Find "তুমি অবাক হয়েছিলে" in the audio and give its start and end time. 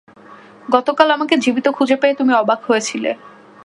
2.15-3.11